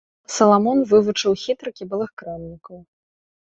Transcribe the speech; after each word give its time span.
Саламон 0.35 0.79
вывучыў 0.93 1.35
хітрыкі 1.43 1.83
былых 1.93 2.11
крамнікаў. 2.23 2.83